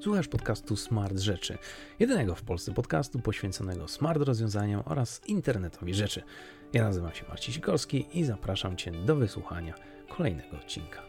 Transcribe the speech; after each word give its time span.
Słuchasz 0.00 0.28
podcastu 0.28 0.76
Smart 0.76 1.18
Rzeczy, 1.18 1.58
jedynego 1.98 2.34
w 2.34 2.42
Polsce 2.42 2.72
podcastu 2.72 3.18
poświęconego 3.18 3.88
smart 3.88 4.22
rozwiązaniom 4.22 4.82
oraz 4.84 5.20
internetowi 5.26 5.94
rzeczy. 5.94 6.22
Ja 6.72 6.84
nazywam 6.84 7.14
się 7.14 7.24
Marcin 7.28 7.54
Sikorski 7.54 8.06
i 8.18 8.24
zapraszam 8.24 8.76
Cię 8.76 8.90
do 8.90 9.16
wysłuchania 9.16 9.74
kolejnego 10.08 10.56
odcinka. 10.56 11.02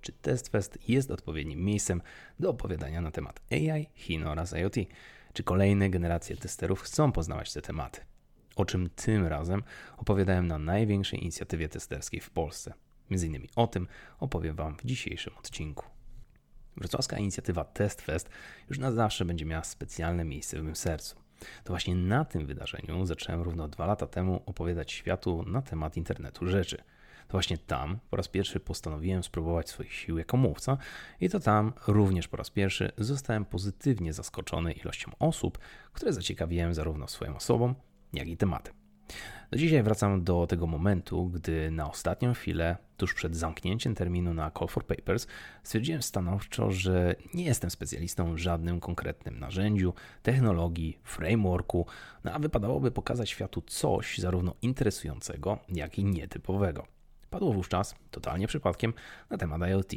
Czy 0.00 0.12
TestFest 0.12 0.78
jest 0.88 1.10
odpowiednim 1.10 1.64
miejscem 1.64 2.02
do 2.40 2.50
opowiadania 2.50 3.00
na 3.00 3.10
temat 3.10 3.40
AI, 3.52 3.86
Chin 3.94 4.26
oraz 4.26 4.52
IoT? 4.52 4.74
Czy 5.32 5.42
kolejne 5.42 5.90
generacje 5.90 6.36
testerów 6.36 6.80
chcą 6.80 7.12
poznawać 7.12 7.52
te 7.52 7.62
tematy? 7.62 8.00
O 8.56 8.64
czym 8.64 8.90
tym 8.90 9.26
razem 9.26 9.62
opowiadałem 9.96 10.46
na 10.46 10.58
największej 10.58 11.22
inicjatywie 11.22 11.68
testerskiej 11.68 12.20
w 12.20 12.30
Polsce. 12.30 12.74
Między 13.10 13.26
innymi 13.26 13.48
o 13.56 13.66
tym 13.66 13.86
opowiem 14.18 14.56
Wam 14.56 14.76
w 14.76 14.84
dzisiejszym 14.84 15.32
odcinku. 15.38 15.89
Wrocławska 16.76 17.18
inicjatywa 17.18 17.64
TestFest 17.64 18.30
już 18.68 18.78
na 18.78 18.92
zawsze 18.92 19.24
będzie 19.24 19.44
miała 19.44 19.64
specjalne 19.64 20.24
miejsce 20.24 20.60
w 20.60 20.62
mym 20.62 20.76
sercu. 20.76 21.16
To 21.64 21.72
właśnie 21.72 21.94
na 21.94 22.24
tym 22.24 22.46
wydarzeniu 22.46 23.06
zacząłem 23.06 23.42
równo 23.42 23.68
dwa 23.68 23.86
lata 23.86 24.06
temu 24.06 24.42
opowiadać 24.46 24.92
światu 24.92 25.42
na 25.46 25.62
temat 25.62 25.96
internetu 25.96 26.46
rzeczy. 26.46 26.76
To 27.28 27.32
właśnie 27.32 27.58
tam 27.58 27.98
po 28.10 28.16
raz 28.16 28.28
pierwszy 28.28 28.60
postanowiłem 28.60 29.22
spróbować 29.22 29.68
swoich 29.68 29.92
sił 29.92 30.18
jako 30.18 30.36
mówca 30.36 30.78
i 31.20 31.28
to 31.28 31.40
tam 31.40 31.72
również 31.86 32.28
po 32.28 32.36
raz 32.36 32.50
pierwszy 32.50 32.92
zostałem 32.98 33.44
pozytywnie 33.44 34.12
zaskoczony 34.12 34.72
ilością 34.72 35.10
osób, 35.18 35.58
które 35.92 36.12
zaciekawiłem 36.12 36.74
zarówno 36.74 37.08
swoją 37.08 37.36
osobą, 37.36 37.74
jak 38.12 38.28
i 38.28 38.36
tematem. 38.36 38.79
Do 39.50 39.58
dzisiaj 39.58 39.82
wracam 39.82 40.24
do 40.24 40.46
tego 40.46 40.66
momentu, 40.66 41.26
gdy 41.26 41.70
na 41.70 41.90
ostatnią 41.90 42.34
chwilę, 42.34 42.76
tuż 42.96 43.14
przed 43.14 43.36
zamknięciem 43.36 43.94
terminu 43.94 44.34
na 44.34 44.50
Call 44.50 44.68
for 44.68 44.86
Papers, 44.86 45.26
stwierdziłem 45.62 46.02
stanowczo, 46.02 46.70
że 46.70 47.14
nie 47.34 47.44
jestem 47.44 47.70
specjalistą 47.70 48.34
w 48.34 48.38
żadnym 48.38 48.80
konkretnym 48.80 49.40
narzędziu, 49.40 49.94
technologii, 50.22 50.98
frameworku, 51.04 51.86
no 52.24 52.32
a 52.32 52.38
wypadałoby 52.38 52.90
pokazać 52.90 53.30
światu 53.30 53.62
coś 53.66 54.18
zarówno 54.18 54.54
interesującego, 54.62 55.58
jak 55.68 55.98
i 55.98 56.04
nietypowego. 56.04 56.86
Padło 57.30 57.52
wówczas, 57.52 57.94
totalnie 58.10 58.46
przypadkiem, 58.46 58.92
na 59.30 59.38
temat 59.38 59.60
IoT. 59.70 59.92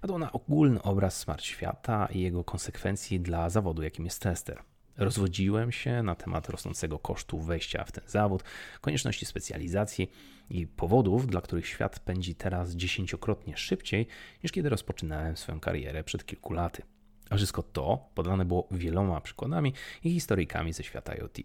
Padło 0.00 0.18
na 0.18 0.32
ogólny 0.32 0.82
obraz 0.82 1.16
smart 1.16 1.42
świata 1.42 2.08
i 2.12 2.20
jego 2.20 2.44
konsekwencji 2.44 3.20
dla 3.20 3.50
zawodu, 3.50 3.82
jakim 3.82 4.04
jest 4.04 4.22
tester. 4.22 4.62
Rozwodziłem 4.96 5.72
się 5.72 6.02
na 6.02 6.14
temat 6.14 6.48
rosnącego 6.48 6.98
kosztu 6.98 7.40
wejścia 7.40 7.84
w 7.84 7.92
ten 7.92 8.04
zawód, 8.06 8.44
konieczności 8.80 9.26
specjalizacji 9.26 10.10
i 10.50 10.66
powodów, 10.66 11.26
dla 11.26 11.40
których 11.40 11.66
świat 11.66 11.98
pędzi 11.98 12.34
teraz 12.34 12.74
dziesięciokrotnie 12.74 13.56
szybciej 13.56 14.06
niż 14.42 14.52
kiedy 14.52 14.68
rozpoczynałem 14.68 15.36
swoją 15.36 15.60
karierę 15.60 16.04
przed 16.04 16.26
kilku 16.26 16.52
laty. 16.52 16.82
A 17.30 17.36
wszystko 17.36 17.62
to 17.62 18.08
podane 18.14 18.44
było 18.44 18.68
wieloma 18.70 19.20
przykładami 19.20 19.72
i 20.04 20.10
historyjkami 20.10 20.72
ze 20.72 20.82
świata 20.82 21.14
IoT. 21.14 21.38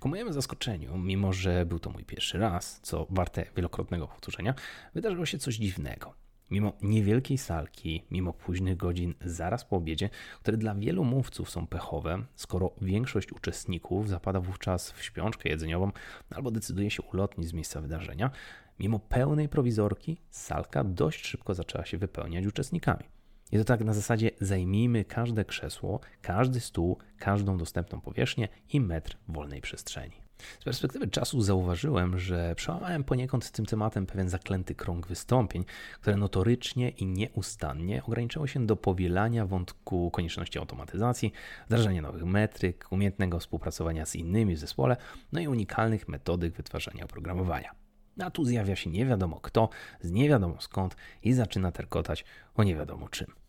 Ku 0.00 0.08
mojemu 0.08 0.32
zaskoczeniu, 0.32 0.98
mimo 0.98 1.32
że 1.32 1.66
był 1.66 1.78
to 1.78 1.90
mój 1.90 2.04
pierwszy 2.04 2.38
raz, 2.38 2.80
co 2.82 3.06
warte 3.10 3.44
wielokrotnego 3.56 4.08
powtórzenia, 4.08 4.54
wydarzyło 4.94 5.26
się 5.26 5.38
coś 5.38 5.54
dziwnego. 5.56 6.14
Mimo 6.52 6.72
niewielkiej 6.82 7.38
salki, 7.38 8.04
mimo 8.10 8.32
późnych 8.32 8.76
godzin 8.76 9.14
zaraz 9.24 9.64
po 9.64 9.76
obiedzie, 9.76 10.10
które 10.40 10.56
dla 10.56 10.74
wielu 10.74 11.04
mówców 11.04 11.50
są 11.50 11.66
pechowe, 11.66 12.24
skoro 12.34 12.70
większość 12.80 13.32
uczestników 13.32 14.08
zapada 14.08 14.40
wówczas 14.40 14.90
w 14.90 15.04
śpiączkę 15.04 15.48
jedzeniową 15.48 15.90
albo 16.30 16.50
decyduje 16.50 16.90
się 16.90 17.02
ulotnić 17.02 17.48
z 17.48 17.52
miejsca 17.52 17.80
wydarzenia, 17.80 18.30
mimo 18.78 18.98
pełnej 18.98 19.48
prowizorki, 19.48 20.16
salka 20.30 20.84
dość 20.84 21.26
szybko 21.26 21.54
zaczęła 21.54 21.84
się 21.84 21.98
wypełniać 21.98 22.46
uczestnikami. 22.46 23.04
I 23.52 23.58
to 23.58 23.64
tak 23.64 23.84
na 23.84 23.92
zasadzie 23.92 24.30
zajmijmy 24.40 25.04
każde 25.04 25.44
krzesło, 25.44 26.00
każdy 26.22 26.60
stół, 26.60 26.98
każdą 27.18 27.58
dostępną 27.58 28.00
powierzchnię 28.00 28.48
i 28.72 28.80
metr 28.80 29.16
wolnej 29.28 29.60
przestrzeni. 29.60 30.21
Z 30.60 30.64
perspektywy 30.64 31.08
czasu 31.08 31.42
zauważyłem, 31.42 32.18
że 32.18 32.54
przełamałem 32.54 33.04
poniekąd 33.04 33.50
tym 33.50 33.66
tematem 33.66 34.06
pewien 34.06 34.28
zaklęty 34.28 34.74
krąg 34.74 35.06
wystąpień, 35.06 35.64
które 36.00 36.16
notorycznie 36.16 36.88
i 36.88 37.06
nieustannie 37.06 38.02
ograniczało 38.04 38.46
się 38.46 38.66
do 38.66 38.76
powielania 38.76 39.46
wątku 39.46 40.10
konieczności 40.10 40.58
automatyzacji, 40.58 41.32
wdrażania 41.66 42.02
nowych 42.02 42.24
metryk, 42.24 42.86
umiejętnego 42.90 43.38
współpracowania 43.38 44.06
z 44.06 44.14
innymi 44.14 44.54
w 44.54 44.58
zespole, 44.58 44.96
no 45.32 45.40
i 45.40 45.48
unikalnych 45.48 46.08
metodyk 46.08 46.56
wytwarzania 46.56 47.04
oprogramowania. 47.04 47.74
A 48.20 48.30
tu 48.30 48.44
zjawia 48.44 48.76
się 48.76 48.90
nie 48.90 49.06
wiadomo 49.06 49.40
kto, 49.40 49.68
z 50.00 50.10
nie 50.10 50.28
wiadomo 50.28 50.60
skąd 50.60 50.96
i 51.22 51.32
zaczyna 51.32 51.72
terkotać 51.72 52.24
o 52.54 52.62
nie 52.62 52.76
wiadomo 52.76 53.08
czym. 53.08 53.41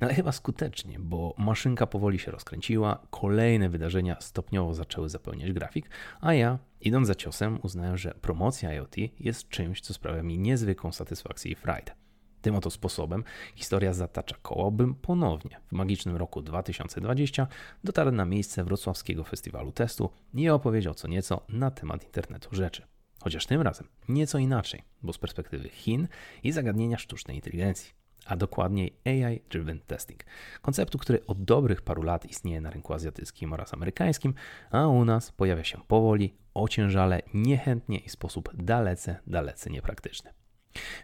No 0.00 0.06
ale 0.06 0.14
chyba 0.14 0.32
skutecznie, 0.32 0.98
bo 0.98 1.34
maszynka 1.38 1.86
powoli 1.86 2.18
się 2.18 2.30
rozkręciła, 2.30 3.06
kolejne 3.10 3.68
wydarzenia 3.68 4.20
stopniowo 4.20 4.74
zaczęły 4.74 5.08
zapełniać 5.08 5.52
grafik, 5.52 5.90
a 6.20 6.34
ja, 6.34 6.58
idąc 6.80 7.06
za 7.06 7.14
ciosem, 7.14 7.58
uznałem, 7.62 7.96
że 7.96 8.14
promocja 8.20 8.74
IoT 8.74 8.96
jest 9.20 9.48
czymś, 9.48 9.80
co 9.80 9.94
sprawia 9.94 10.22
mi 10.22 10.38
niezwykłą 10.38 10.92
satysfakcję 10.92 11.52
i 11.52 11.54
frajdę. 11.54 11.92
Tym 12.40 12.56
oto 12.56 12.70
sposobem 12.70 13.24
historia 13.54 13.92
zatacza 13.92 14.36
koło, 14.42 14.70
bym 14.70 14.94
ponownie 14.94 15.60
w 15.68 15.72
magicznym 15.72 16.16
roku 16.16 16.42
2020 16.42 17.46
dotarł 17.84 18.10
na 18.10 18.24
miejsce 18.24 18.64
wrocławskiego 18.64 19.24
festiwalu 19.24 19.72
testu 19.72 20.10
i 20.34 20.48
opowiedział 20.48 20.94
co 20.94 21.08
nieco 21.08 21.40
na 21.48 21.70
temat 21.70 22.04
internetu 22.04 22.56
rzeczy. 22.56 22.82
Chociaż 23.22 23.46
tym 23.46 23.62
razem 23.62 23.88
nieco 24.08 24.38
inaczej, 24.38 24.82
bo 25.02 25.12
z 25.12 25.18
perspektywy 25.18 25.68
Chin 25.68 26.08
i 26.42 26.52
zagadnienia 26.52 26.98
sztucznej 26.98 27.36
inteligencji 27.36 27.99
a 28.30 28.36
dokładniej 28.36 28.96
AI 29.04 29.40
Driven 29.50 29.80
Testing. 29.86 30.24
Konceptu, 30.62 30.98
który 30.98 31.26
od 31.26 31.44
dobrych 31.44 31.82
paru 31.82 32.02
lat 32.02 32.26
istnieje 32.26 32.60
na 32.60 32.70
rynku 32.70 32.92
azjatyckim 32.92 33.52
oraz 33.52 33.74
amerykańskim, 33.74 34.34
a 34.70 34.86
u 34.86 35.04
nas 35.04 35.32
pojawia 35.32 35.64
się 35.64 35.78
powoli, 35.88 36.34
ociężale, 36.54 37.22
niechętnie 37.34 37.98
i 37.98 38.08
w 38.08 38.12
sposób 38.12 38.50
dalece, 38.54 39.16
dalece 39.26 39.70
niepraktyczny. 39.70 40.30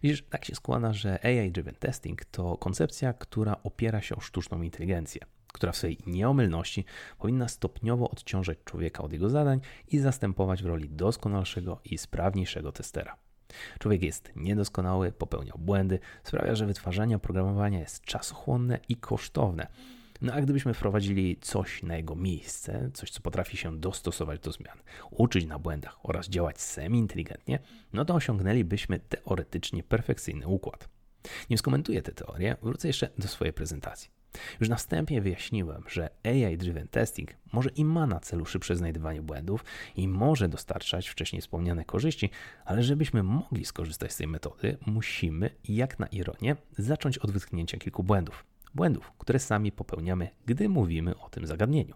Widzisz, 0.03 0.25
tak 0.31 0.45
się 0.45 0.55
składa, 0.55 0.93
że 0.93 1.25
AI 1.25 1.53
Driven 1.53 1.75
Testing 1.75 2.25
to 2.25 2.57
koncepcja, 2.57 3.13
która 3.13 3.57
opiera 3.65 4.01
się 4.01 4.17
o 4.17 4.21
sztuczną 4.21 4.63
inteligencję, 4.63 5.21
która 5.53 5.73
w 5.73 5.77
swojej 5.77 5.99
nieomylności 6.07 6.85
powinna 7.19 7.49
stopniowo 7.49 8.11
odciążać 8.11 8.59
człowieka 8.65 9.03
od 9.03 9.13
jego 9.13 9.31
zadań 9.31 9.61
i 9.89 9.99
zastępować 9.99 10.63
w 10.63 10.67
roli 10.67 10.89
doskonalszego 10.89 11.81
i 11.85 11.99
sprawniejszego 11.99 12.73
testera. 12.73 13.26
Człowiek 13.79 14.03
jest 14.03 14.33
niedoskonały, 14.37 15.13
popełniał 15.13 15.59
błędy, 15.59 15.99
sprawia, 16.25 16.55
że 16.55 16.67
wytwarzanie 16.67 17.17
oprogramowania 17.17 17.79
jest 17.79 18.03
czasochłonne 18.03 18.79
i 18.89 18.97
kosztowne. 18.97 19.67
No 20.23 20.33
a 20.33 20.41
gdybyśmy 20.41 20.75
wprowadzili 20.75 21.37
coś 21.41 21.83
na 21.83 21.97
jego 21.97 22.15
miejsce, 22.15 22.91
coś 22.95 23.11
co 23.11 23.21
potrafi 23.21 23.57
się 23.57 23.81
dostosować 23.81 24.41
do 24.41 24.53
zmian, 24.53 24.79
uczyć 25.11 25.47
na 25.47 25.59
błędach 25.59 25.99
oraz 26.03 26.29
działać 26.29 26.61
semi-inteligentnie, 26.61 27.59
no 27.93 28.05
to 28.05 28.15
osiągnęlibyśmy 28.15 28.99
teoretycznie 28.99 29.83
perfekcyjny 29.83 30.47
układ. 30.47 30.89
Nie 31.51 31.59
skomentuję 31.59 32.03
tę 32.03 32.13
teorię, 32.13 32.57
wrócę 32.63 32.89
jeszcze 32.89 33.09
do 33.19 33.29
swojej 33.29 33.53
prezentacji. 33.53 34.11
Już 34.61 34.69
na 34.69 34.77
wstępie 34.77 35.21
wyjaśniłem, 35.21 35.83
że 35.89 36.11
AI-driven 36.25 36.89
testing 36.89 37.31
może 37.53 37.71
i 37.71 37.85
ma 37.85 38.07
na 38.07 38.21
celu 38.21 38.45
szybsze 38.45 38.77
znajdywanie 38.77 39.23
błędów 39.23 39.65
i 39.97 40.09
może 40.09 40.49
dostarczać 40.49 41.09
wcześniej 41.09 41.43
wspomniane 41.43 41.85
korzyści, 41.85 42.31
ale 42.65 42.83
żebyśmy 42.83 43.23
mogli 43.23 43.65
skorzystać 43.65 44.13
z 44.13 44.17
tej 44.17 44.27
metody, 44.27 44.77
musimy, 44.87 45.51
jak 45.69 45.99
na 45.99 46.07
ironię, 46.07 46.57
zacząć 46.79 47.19
od 47.19 47.31
wytknięcia 47.31 47.79
kilku 47.79 48.03
błędów. 48.03 48.45
Błędów, 48.75 49.13
które 49.19 49.39
sami 49.39 49.73
popełniamy, 49.73 50.29
gdy 50.47 50.69
mówimy 50.69 51.19
o 51.19 51.29
tym 51.29 51.47
zagadnieniu. 51.47 51.95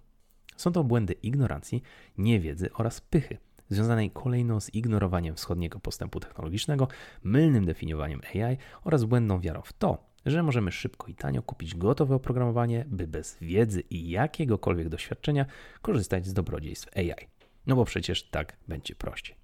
Są 0.57 0.73
to 0.73 0.85
błędy 0.85 1.13
ignorancji, 1.13 1.83
niewiedzy 2.19 2.73
oraz 2.73 3.01
pychy, 3.01 3.39
związanej 3.69 4.11
kolejno 4.11 4.61
z 4.61 4.75
ignorowaniem 4.75 5.35
wschodniego 5.35 5.81
postępu 5.81 6.21
technologicznego, 6.21 6.89
mylnym 7.25 7.67
definiowaniem 7.67 8.21
AI 8.35 8.57
oraz 8.85 9.05
błędną 9.05 9.41
wiarą 9.41 9.63
w 9.63 9.73
to, 9.73 10.10
że 10.27 10.43
możemy 10.43 10.73
szybko 10.73 11.07
i 11.07 11.15
tanio 11.15 11.43
kupić 11.43 11.75
gotowe 11.75 12.15
oprogramowanie, 12.15 12.85
by 12.89 13.07
bez 13.07 13.37
wiedzy 13.41 13.83
i 13.91 14.11
jakiegokolwiek 14.11 14.89
doświadczenia 14.89 15.47
korzystać 15.83 16.27
z 16.27 16.33
dobrodziejstw 16.33 16.97
AI. 16.97 17.29
No 17.67 17.77
bo 17.77 17.85
przecież 17.85 18.23
tak 18.23 18.57
będzie 18.69 18.95
prościej. 18.95 19.37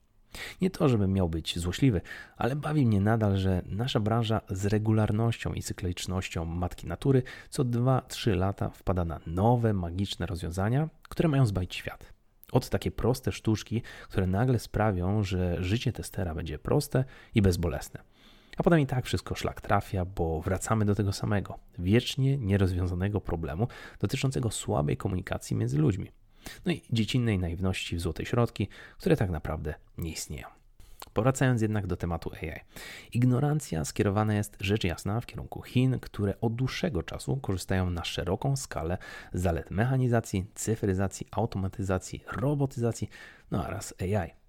Nie 0.61 0.71
to, 0.71 0.89
żebym 0.89 1.13
miał 1.13 1.29
być 1.29 1.59
złośliwy, 1.59 2.01
ale 2.37 2.57
bawi 2.57 2.87
mnie 2.87 3.01
nadal, 3.01 3.37
że 3.37 3.63
nasza 3.67 4.01
branża 4.01 4.41
z 4.51 4.67
regularnością 4.67 5.53
i 5.53 5.63
cyklicznością 5.63 6.45
matki 6.45 6.87
natury 6.87 7.23
co 7.51 7.65
2-3 7.65 8.37
lata 8.37 8.71
wpada 8.71 9.05
na 9.05 9.21
nowe, 9.27 9.73
magiczne 9.73 10.27
rozwiązania, 10.27 10.89
które 11.09 11.29
mają 11.29 11.47
zbawić 11.47 11.75
świat. 11.75 12.13
Od 12.53 12.69
takie 12.69 12.91
proste 12.91 13.33
sztuczki, 13.33 13.83
które 14.09 14.27
nagle 14.27 14.59
sprawią, 14.59 15.23
że 15.23 15.65
życie 15.65 15.93
testera 15.93 16.35
będzie 16.35 16.59
proste 16.59 17.05
i 17.35 17.43
bezbolesne. 17.43 18.01
A 18.57 18.63
potem 18.63 18.81
i 18.81 18.87
tak 18.87 19.05
wszystko 19.05 19.35
szlak 19.35 19.61
trafia, 19.61 20.05
bo 20.05 20.41
wracamy 20.41 20.85
do 20.85 20.95
tego 20.95 21.13
samego, 21.13 21.59
wiecznie 21.79 22.39
nierozwiązanego 22.39 23.21
problemu 23.21 23.69
dotyczącego 24.01 24.51
słabej 24.51 24.97
komunikacji 24.97 25.57
między 25.57 25.79
ludźmi. 25.79 26.11
No 26.67 26.73
i 26.73 26.83
dziecinnej 26.91 27.39
naiwności 27.39 27.97
w 27.97 28.01
złotej 28.01 28.27
środki, 28.27 28.69
które 28.99 29.17
tak 29.17 29.31
naprawdę 29.31 29.75
nie 29.99 30.11
istnieją. 30.11 30.47
Powracając 31.13 31.63
jednak 31.63 31.87
do 31.87 31.97
tematu 31.97 32.31
AI. 32.35 32.61
Ignorancja 33.13 33.85
skierowana 33.85 34.35
jest 34.35 34.57
rzecz 34.61 34.85
jasna 34.85 35.21
w 35.21 35.27
kierunku 35.27 35.63
Chin, 35.63 36.01
które 36.01 36.41
od 36.41 36.55
dłuższego 36.55 37.03
czasu 37.03 37.37
korzystają 37.37 37.91
na 37.91 38.05
szeroką 38.05 38.57
skalę 38.57 38.99
z 39.33 39.43
zalet 39.43 39.71
mechanizacji, 39.71 40.47
cyfryzacji, 40.55 41.27
automatyzacji, 41.31 42.25
robotyzacji, 42.33 43.09
no 43.51 43.67
oraz 43.67 43.95
AI. 44.01 44.46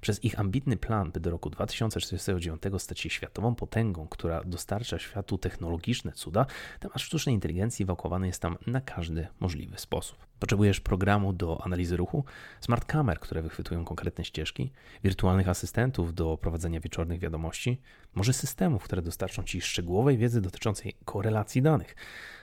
Przez 0.00 0.24
ich 0.24 0.40
ambitny 0.40 0.76
plan, 0.76 1.12
by 1.12 1.20
do 1.20 1.30
roku 1.30 1.50
2049 1.50 2.62
stać 2.78 3.00
się 3.00 3.10
światową 3.10 3.54
potęgą, 3.54 4.08
która 4.08 4.44
dostarcza 4.44 4.98
światu 4.98 5.38
technologiczne 5.38 6.12
cuda, 6.12 6.46
temat 6.80 7.00
sztucznej 7.00 7.34
inteligencji 7.34 7.84
wałkowany 7.84 8.26
jest 8.26 8.42
tam 8.42 8.58
na 8.66 8.80
każdy 8.80 9.28
możliwy 9.40 9.78
sposób. 9.78 10.26
Potrzebujesz 10.38 10.80
programu 10.80 11.32
do 11.32 11.64
analizy 11.64 11.96
ruchu, 11.96 12.24
smart 12.60 12.84
kamer, 12.84 13.20
które 13.20 13.42
wychwytują 13.42 13.84
konkretne 13.84 14.24
ścieżki, 14.24 14.72
wirtualnych 15.04 15.48
asystentów 15.48 16.14
do 16.14 16.38
prowadzenia 16.38 16.80
wieczornych 16.80 17.20
wiadomości, 17.20 17.80
może 18.14 18.32
systemów, 18.32 18.82
które 18.82 19.02
dostarczą 19.02 19.42
Ci 19.42 19.60
szczegółowej 19.60 20.18
wiedzy 20.18 20.40
dotyczącej 20.40 20.96
korelacji 21.04 21.62
danych, 21.62 21.96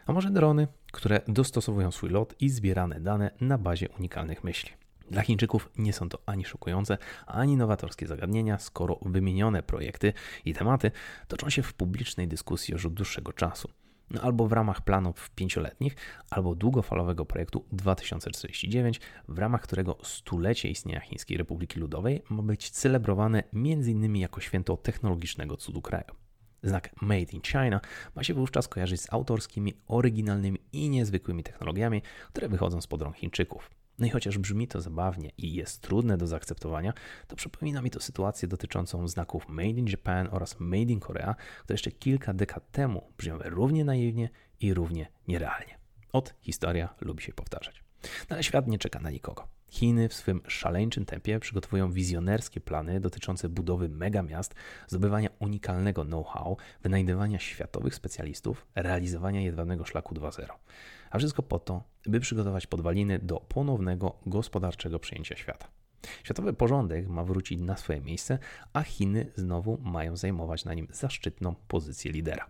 a 0.06 0.14
może 0.14 0.30
drony, 0.30 0.68
które 0.92 1.22
dostosowują 1.28 1.92
swój 1.92 2.10
lot 2.10 2.36
i 2.40 2.50
zbierane 2.50 3.00
dane 3.00 3.32
na 3.42 3.58
bazie 3.58 3.90
unikalnych 3.90 4.44
myśli. 4.44 4.83
Dla 5.14 5.22
Chińczyków 5.22 5.70
nie 5.78 5.94
są 5.94 6.10
to 6.10 6.20
ani 6.26 6.46
szokujące, 6.46 6.98
ani 7.28 7.58
nowatorskie 7.58 8.08
zagadnienia, 8.08 8.60
skoro 8.60 9.00
wymienione 9.02 9.64
projekty 9.64 10.14
i 10.46 10.54
tematy 10.54 10.92
toczą 11.28 11.50
się 11.50 11.64
w 11.64 11.74
publicznej 11.74 12.28
dyskusji 12.28 12.72
już 12.72 12.86
od 12.86 12.94
dłuższego 12.94 13.34
czasu. 13.34 13.70
No, 14.10 14.22
albo 14.22 14.48
w 14.48 14.52
ramach 14.52 14.82
planów 14.82 15.30
pięcioletnich, 15.30 15.96
albo 16.30 16.56
długofalowego 16.56 17.26
projektu 17.26 17.66
2049, 17.72 19.00
w 19.28 19.40
ramach 19.40 19.62
którego 19.62 19.98
stulecie 20.04 20.70
istnienia 20.70 21.00
Chińskiej 21.00 21.38
Republiki 21.38 21.80
Ludowej 21.80 22.24
ma 22.30 22.44
być 22.44 22.70
celebrowane 22.70 23.44
m.in. 23.54 24.16
jako 24.16 24.42
święto 24.42 24.78
technologicznego 24.78 25.58
cudu 25.58 25.82
kraju. 25.82 26.16
Znak 26.64 27.02
Made 27.02 27.32
in 27.34 27.42
China 27.42 27.82
ma 28.16 28.24
się 28.24 28.34
wówczas 28.34 28.68
kojarzyć 28.68 29.02
z 29.02 29.14
autorskimi, 29.14 29.74
oryginalnymi 29.88 30.60
i 30.72 30.90
niezwykłymi 30.90 31.44
technologiami, 31.44 32.02
które 32.30 32.50
wychodzą 32.50 32.82
z 32.82 32.88
rąk 32.92 33.16
Chińczyków. 33.16 33.83
No 34.04 34.08
i 34.08 34.10
chociaż 34.10 34.38
brzmi 34.38 34.68
to 34.68 34.82
zabawnie 34.82 35.32
i 35.38 35.54
jest 35.54 35.82
trudne 35.82 36.18
do 36.18 36.28
zaakceptowania, 36.28 36.94
to 37.28 37.36
przypomina 37.36 37.82
mi 37.82 37.90
to 37.90 38.00
sytuację 38.00 38.48
dotyczącą 38.48 39.08
znaków 39.08 39.50
Made 39.50 39.70
in 39.70 39.88
Japan 39.88 40.28
oraz 40.32 40.60
Made 40.60 40.92
in 40.92 41.00
Korea, 41.00 41.36
które 41.64 41.74
jeszcze 41.74 41.92
kilka 41.92 42.34
dekad 42.34 42.72
temu 42.72 43.12
brzmiały 43.18 43.44
równie 43.44 43.86
naiwnie 43.86 44.30
i 44.60 44.74
równie 44.74 45.08
nierealnie. 45.28 45.78
Od 46.12 46.34
historia 46.42 46.96
lubi 47.02 47.24
się 47.24 47.34
powtarzać. 47.34 47.84
No 48.30 48.36
ale 48.36 48.44
świat 48.44 48.68
nie 48.68 48.78
czeka 48.78 49.00
na 49.00 49.10
nikogo. 49.10 49.48
Chiny 49.70 50.10
w 50.10 50.14
swym 50.14 50.42
szaleńczym 50.48 51.06
tempie 51.06 51.40
przygotowują 51.40 51.92
wizjonerskie 51.92 52.62
plany 52.62 53.00
dotyczące 53.00 53.50
budowy 53.50 53.90
megamiast, 53.90 54.56
zdobywania 54.88 55.30
unikalnego 55.40 56.06
know-how, 56.06 56.58
wynajdywania 56.82 57.40
światowych 57.40 57.96
specjalistów, 57.96 58.68
realizowania 58.76 59.42
jedwabnego 59.42 59.86
szlaku 59.86 60.16
2.0. 60.16 60.54
A 61.14 61.18
wszystko 61.18 61.44
po 61.44 61.60
to, 61.60 61.84
by 62.06 62.20
przygotować 62.20 62.68
podwaliny 62.68 63.20
do 63.20 63.40
ponownego 63.40 64.20
gospodarczego 64.26 65.00
przejęcia 65.00 65.36
świata. 65.36 65.68
Światowy 66.24 66.54
porządek 66.54 67.08
ma 67.08 67.24
wrócić 67.24 67.60
na 67.60 67.78
swoje 67.78 68.02
miejsce, 68.02 68.40
a 68.74 68.84
Chiny 68.84 69.32
znowu 69.36 69.78
mają 69.82 70.18
zajmować 70.18 70.66
na 70.66 70.74
nim 70.74 70.88
zaszczytną 70.92 71.56
pozycję 71.68 72.12
lidera. 72.12 72.50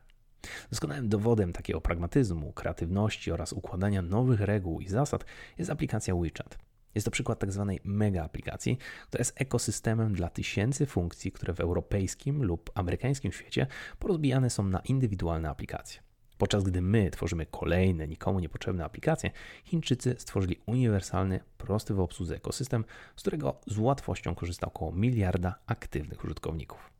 Doskonałym 0.70 1.10
dowodem 1.10 1.54
takiego 1.54 1.82
pragmatyzmu, 1.82 2.54
kreatywności 2.54 3.32
oraz 3.32 3.54
układania 3.54 4.02
nowych 4.02 4.40
reguł 4.42 4.82
i 4.82 4.88
zasad 4.88 5.26
jest 5.58 5.72
aplikacja 5.72 6.16
WeChat. 6.16 6.58
Jest 6.96 7.06
to 7.06 7.12
przykład 7.12 7.40
tak 7.40 7.52
zwanej 7.52 7.80
mega 7.84 8.24
aplikacji, 8.24 8.78
która 9.08 9.22
jest 9.22 9.42
ekosystemem 9.42 10.14
dla 10.14 10.30
tysięcy 10.30 10.86
funkcji, 10.86 11.32
które 11.32 11.54
w 11.54 11.60
europejskim 11.60 12.44
lub 12.44 12.72
amerykańskim 12.76 13.32
świecie 13.32 13.68
porozbijane 14.00 14.50
są 14.50 14.64
na 14.64 14.80
indywidualne 14.80 15.50
aplikacje. 15.50 16.13
Podczas 16.44 16.64
gdy 16.64 16.82
my 16.82 17.12
tworzymy 17.12 17.46
kolejne, 17.46 18.08
nikomu 18.08 18.40
niepotrzebne 18.40 18.86
aplikacje, 18.86 19.32
Chińczycy 19.64 20.16
stworzyli 20.18 20.60
uniwersalny, 20.66 21.40
prosty 21.58 21.94
w 21.94 22.00
obsłudze 22.00 22.36
ekosystem, 22.36 22.86
z 23.16 23.22
którego 23.22 23.56
z 23.68 23.78
łatwością 23.78 24.36
korzysta 24.36 24.68
około 24.68 24.92
miliarda 24.92 25.56
aktywnych 25.68 26.24
użytkowników. 26.24 26.93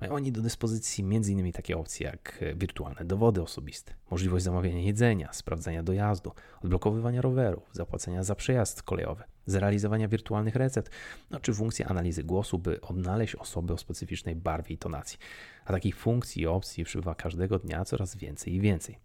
Mają 0.00 0.14
oni 0.14 0.32
do 0.32 0.42
dyspozycji 0.42 1.04
m.in. 1.04 1.52
takie 1.52 1.76
opcje 1.76 2.06
jak 2.06 2.44
wirtualne 2.56 3.04
dowody 3.04 3.42
osobiste, 3.42 3.94
możliwość 4.10 4.44
zamawiania 4.44 4.80
jedzenia, 4.80 5.32
sprawdzania 5.32 5.82
dojazdu, 5.82 6.32
odblokowywania 6.62 7.22
rowerów, 7.22 7.68
zapłacenia 7.72 8.24
za 8.24 8.34
przejazd 8.34 8.82
kolejowy, 8.82 9.24
zrealizowania 9.46 10.08
wirtualnych 10.08 10.56
recept, 10.56 10.90
no, 11.30 11.40
czy 11.40 11.54
funkcję 11.54 11.86
analizy 11.86 12.24
głosu, 12.24 12.58
by 12.58 12.80
odnaleźć 12.80 13.34
osoby 13.34 13.72
o 13.72 13.78
specyficznej 13.78 14.36
barwie 14.36 14.74
i 14.74 14.78
tonacji. 14.78 15.18
A 15.64 15.72
takich 15.72 15.96
funkcji 15.96 16.42
i 16.42 16.46
opcji 16.46 16.84
przybywa 16.84 17.14
każdego 17.14 17.58
dnia 17.58 17.84
coraz 17.84 18.16
więcej 18.16 18.54
i 18.54 18.60
więcej. 18.60 18.98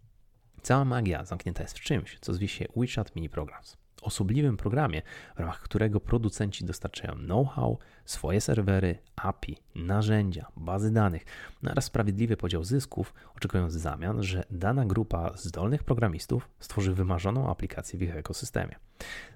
Cała 0.62 0.84
magia 0.84 1.24
zamknięta 1.24 1.62
jest 1.62 1.78
w 1.78 1.80
czymś, 1.80 2.18
co 2.20 2.34
zwie 2.34 2.48
się 2.48 2.64
WeChat 2.76 3.16
Mini 3.16 3.28
Programs 3.28 3.81
osobliwym 4.02 4.56
programie, 4.56 5.02
w 5.36 5.38
ramach 5.38 5.60
którego 5.60 6.00
producenci 6.00 6.64
dostarczają 6.64 7.14
know-how, 7.14 7.78
swoje 8.04 8.40
serwery, 8.40 8.98
API, 9.16 9.56
narzędzia, 9.74 10.46
bazy 10.56 10.92
danych 10.92 11.24
no 11.62 11.70
oraz 11.70 11.84
sprawiedliwy 11.84 12.36
podział 12.36 12.64
zysków, 12.64 13.14
oczekując 13.36 13.76
w 13.76 13.80
zamian, 13.80 14.22
że 14.22 14.44
dana 14.50 14.84
grupa 14.84 15.32
zdolnych 15.36 15.84
programistów 15.84 16.48
stworzy 16.60 16.94
wymarzoną 16.94 17.50
aplikację 17.50 17.98
w 17.98 18.02
ich 18.02 18.16
ekosystemie. 18.16 18.76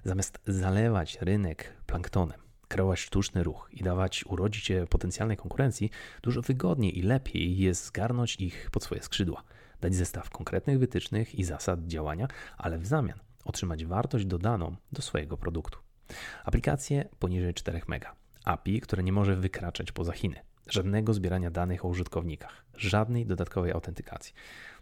Zamiast 0.03 0.39
zalewać 0.47 1.17
rynek 1.21 1.73
planktonem, 1.85 2.39
kreować 2.67 2.99
sztuczny 2.99 3.43
ruch 3.43 3.69
i 3.71 3.83
dawać 3.83 4.25
urodzić 4.25 4.65
się 4.65 4.85
potencjalnej 4.89 5.37
konkurencji, 5.37 5.89
dużo 6.21 6.41
wygodniej 6.41 6.99
i 6.99 7.01
lepiej 7.01 7.57
jest 7.57 7.85
zgarnąć 7.85 8.35
ich 8.35 8.69
pod 8.71 8.83
swoje 8.83 9.03
skrzydła, 9.03 9.43
dać 9.81 9.95
zestaw 9.95 10.29
konkretnych 10.29 10.79
wytycznych 10.79 11.35
i 11.35 11.43
zasad 11.43 11.87
działania, 11.87 12.27
ale 12.57 12.77
w 12.77 12.85
zamian 12.85 13.26
otrzymać 13.47 13.85
wartość 13.85 14.25
dodaną 14.25 14.75
do 14.91 15.01
swojego 15.01 15.37
produktu. 15.37 15.79
Aplikacje 16.45 17.09
poniżej 17.19 17.53
4 17.53 17.81
MB. 17.87 18.05
API, 18.45 18.81
które 18.81 19.03
nie 19.03 19.11
może 19.11 19.35
wykraczać 19.35 19.91
poza 19.91 20.11
Chiny. 20.11 20.35
Żadnego 20.67 21.13
zbierania 21.13 21.51
danych 21.51 21.85
o 21.85 21.87
użytkownikach, 21.87 22.65
żadnej 22.75 23.25
dodatkowej 23.25 23.71
autentykacji. 23.71 24.33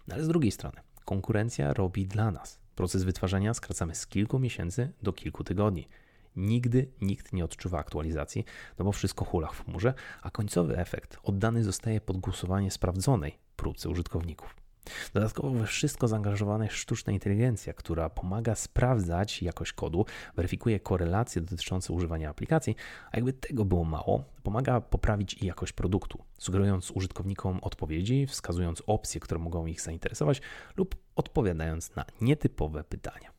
No 0.07 0.15
ale 0.15 0.23
z 0.23 0.27
drugiej 0.27 0.51
strony, 0.51 0.81
konkurencja 1.05 1.73
robi 1.73 2.05
dla 2.05 2.31
nas. 2.31 2.59
Proces 2.75 3.03
wytwarzania 3.03 3.53
skracamy 3.53 3.95
z 3.95 4.07
kilku 4.07 4.39
miesięcy 4.39 4.91
do 5.03 5.13
kilku 5.13 5.43
tygodni. 5.43 5.87
Nigdy 6.35 6.91
nikt 7.01 7.33
nie 7.33 7.45
odczuwa 7.45 7.79
aktualizacji, 7.79 8.45
no 8.79 8.85
bo 8.85 8.91
wszystko 8.91 9.25
hula 9.25 9.47
w 9.47 9.65
chmurze, 9.65 9.93
a 10.21 10.29
końcowy 10.29 10.77
efekt 10.77 11.17
oddany 11.23 11.63
zostaje 11.63 12.01
pod 12.01 12.17
głosowanie 12.17 12.71
sprawdzonej 12.71 13.37
próbce 13.55 13.89
użytkowników. 13.89 14.64
Dodatkowo 15.13 15.49
we 15.49 15.67
wszystko 15.67 16.07
zaangażowana 16.07 16.63
jest 16.63 16.75
sztuczna 16.75 17.13
inteligencja, 17.13 17.73
która 17.73 18.09
pomaga 18.09 18.55
sprawdzać 18.55 19.41
jakość 19.41 19.73
kodu, 19.73 20.05
weryfikuje 20.35 20.79
korelacje 20.79 21.41
dotyczące 21.41 21.93
używania 21.93 22.29
aplikacji, 22.29 22.75
a 23.11 23.17
jakby 23.17 23.33
tego 23.33 23.65
było 23.65 23.83
mało, 23.83 24.23
pomaga 24.43 24.81
poprawić 24.81 25.43
jakość 25.43 25.73
produktu, 25.73 26.23
sugerując 26.37 26.91
użytkownikom 26.91 27.59
odpowiedzi, 27.61 28.27
wskazując 28.27 28.83
opcje, 28.87 29.19
które 29.19 29.39
mogą 29.39 29.65
ich 29.65 29.81
zainteresować 29.81 30.41
lub 30.75 30.95
odpowiadając 31.15 31.95
na 31.95 32.05
nietypowe 32.21 32.83
pytania. 32.83 33.35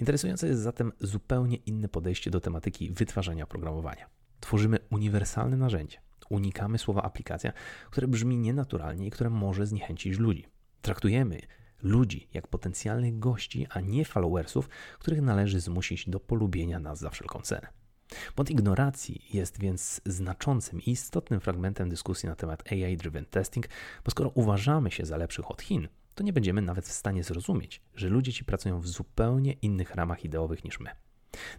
Interesujące 0.00 0.48
jest 0.48 0.60
zatem 0.60 0.92
zupełnie 1.00 1.56
inne 1.56 1.88
podejście 1.88 2.30
do 2.30 2.40
tematyki 2.40 2.90
wytwarzania 2.90 3.44
oprogramowania. 3.44 4.06
Tworzymy 4.40 4.78
uniwersalne 4.90 5.56
narzędzie, 5.56 5.98
unikamy 6.30 6.78
słowa 6.78 7.02
aplikacja, 7.02 7.52
które 7.90 8.08
brzmi 8.08 8.36
nienaturalnie 8.36 9.06
i 9.06 9.10
które 9.10 9.30
może 9.30 9.66
zniechęcić 9.66 10.18
ludzi. 10.18 10.51
Traktujemy 10.82 11.40
ludzi 11.82 12.28
jak 12.34 12.48
potencjalnych 12.48 13.18
gości, 13.18 13.66
a 13.70 13.80
nie 13.80 14.04
followersów, 14.04 14.68
których 14.98 15.20
należy 15.20 15.60
zmusić 15.60 16.08
do 16.08 16.20
polubienia 16.20 16.78
nas 16.78 16.98
za 16.98 17.10
wszelką 17.10 17.40
cenę. 17.40 17.68
Błąd 18.36 18.50
ignoracji 18.50 19.22
jest 19.32 19.60
więc 19.60 20.00
znaczącym 20.06 20.80
i 20.80 20.90
istotnym 20.90 21.40
fragmentem 21.40 21.88
dyskusji 21.88 22.28
na 22.28 22.34
temat 22.34 22.72
AI-driven 22.72 23.24
testing, 23.24 23.68
bo 24.04 24.10
skoro 24.10 24.30
uważamy 24.34 24.90
się 24.90 25.06
za 25.06 25.16
lepszych 25.16 25.50
od 25.50 25.62
Chin, 25.62 25.88
to 26.14 26.24
nie 26.24 26.32
będziemy 26.32 26.62
nawet 26.62 26.86
w 26.86 26.92
stanie 26.92 27.24
zrozumieć, 27.24 27.82
że 27.94 28.08
ludzie 28.08 28.32
ci 28.32 28.44
pracują 28.44 28.80
w 28.80 28.88
zupełnie 28.88 29.52
innych 29.52 29.94
ramach 29.94 30.24
ideowych 30.24 30.64
niż 30.64 30.80
my. 30.80 30.90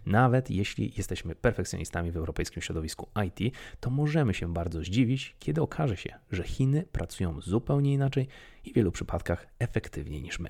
Nawet 0.06 0.50
jeśli 0.50 0.92
jesteśmy 0.96 1.34
perfekcjonistami 1.34 2.10
w 2.10 2.16
europejskim 2.16 2.62
środowisku 2.62 3.08
IT, 3.26 3.54
to 3.80 3.90
możemy 3.90 4.34
się 4.34 4.52
bardzo 4.52 4.80
zdziwić, 4.80 5.36
kiedy 5.38 5.62
okaże 5.62 5.96
się, 5.96 6.14
że 6.30 6.44
Chiny 6.44 6.84
pracują 6.92 7.40
zupełnie 7.40 7.92
inaczej 7.92 8.28
i 8.64 8.70
w 8.70 8.74
wielu 8.74 8.92
przypadkach 8.92 9.46
efektywniej 9.58 10.22
niż 10.22 10.38
my. 10.38 10.48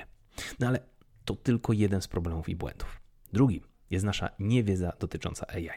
No 0.58 0.66
ale 0.66 0.78
to 1.24 1.36
tylko 1.36 1.72
jeden 1.72 2.02
z 2.02 2.08
problemów 2.08 2.48
i 2.48 2.56
błędów. 2.56 3.00
Drugi 3.32 3.62
jest 3.90 4.04
nasza 4.04 4.30
niewiedza 4.38 4.92
dotycząca 5.00 5.46
AI. 5.48 5.68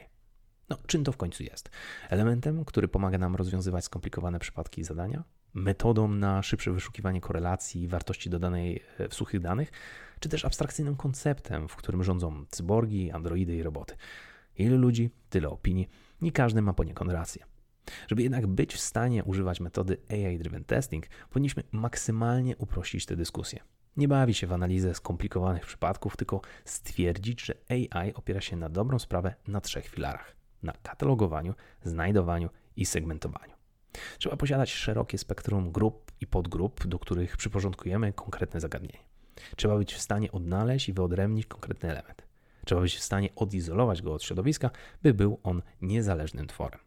No, 0.69 0.77
czym 0.87 1.03
to 1.03 1.11
w 1.11 1.17
końcu 1.17 1.43
jest? 1.43 1.69
Elementem, 2.09 2.65
który 2.65 2.87
pomaga 2.87 3.17
nam 3.17 3.35
rozwiązywać 3.35 3.85
skomplikowane 3.85 4.39
przypadki 4.39 4.81
i 4.81 4.83
zadania? 4.83 5.23
Metodą 5.53 6.07
na 6.07 6.43
szybsze 6.43 6.71
wyszukiwanie 6.71 7.21
korelacji 7.21 7.83
i 7.83 7.87
wartości 7.87 8.29
dodanej 8.29 8.83
e, 8.97 9.09
w 9.09 9.13
suchych 9.13 9.41
danych? 9.41 9.71
Czy 10.19 10.29
też 10.29 10.45
abstrakcyjnym 10.45 10.95
konceptem, 10.95 11.67
w 11.67 11.75
którym 11.75 12.03
rządzą 12.03 12.45
cyborgi, 12.49 13.11
androidy 13.11 13.55
i 13.55 13.63
roboty? 13.63 13.95
Ile 14.57 14.77
ludzi, 14.77 15.09
tyle 15.29 15.49
opinii, 15.49 15.89
nie 16.21 16.31
każdy 16.31 16.61
ma 16.61 16.73
poniekąd 16.73 17.11
rację. 17.11 17.45
Żeby 18.07 18.23
jednak 18.23 18.47
być 18.47 18.73
w 18.73 18.79
stanie 18.79 19.23
używać 19.23 19.59
metody 19.59 19.97
AI-driven 20.09 20.63
testing, 20.63 21.07
powinniśmy 21.29 21.63
maksymalnie 21.71 22.57
uprościć 22.57 23.05
tę 23.05 23.15
dyskusję. 23.15 23.59
Nie 23.97 24.07
bawi 24.07 24.33
się 24.33 24.47
w 24.47 24.53
analizę 24.53 24.93
skomplikowanych 24.93 25.65
przypadków, 25.65 26.17
tylko 26.17 26.41
stwierdzić, 26.65 27.41
że 27.41 27.53
AI 27.69 28.13
opiera 28.13 28.41
się 28.41 28.55
na 28.55 28.69
dobrą 28.69 28.99
sprawę 28.99 29.35
na 29.47 29.61
trzech 29.61 29.87
filarach: 29.87 30.35
na 30.63 30.73
katalogowaniu, 30.83 31.53
znajdowaniu 31.83 32.49
i 32.75 32.85
segmentowaniu. 32.85 33.53
Trzeba 34.19 34.37
posiadać 34.37 34.71
szerokie 34.71 35.17
spektrum 35.17 35.71
grup 35.71 36.11
i 36.21 36.27
podgrup, 36.27 36.87
do 36.87 36.99
których 36.99 37.37
przyporządkujemy 37.37 38.13
konkretne 38.13 38.59
zagadnienie. 38.59 39.06
Trzeba 39.55 39.77
być 39.77 39.93
w 39.93 40.01
stanie 40.01 40.31
odnaleźć 40.31 40.89
i 40.89 40.93
wyodrębnić 40.93 41.45
konkretny 41.45 41.89
element. 41.89 42.27
Trzeba 42.65 42.81
być 42.81 42.95
w 42.95 43.03
stanie 43.03 43.29
odizolować 43.35 44.01
go 44.01 44.13
od 44.13 44.23
środowiska, 44.23 44.69
by 45.03 45.13
był 45.13 45.39
on 45.43 45.61
niezależnym 45.81 46.47
tworem. 46.47 46.79